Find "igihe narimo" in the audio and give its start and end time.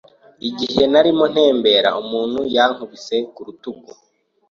0.49-1.25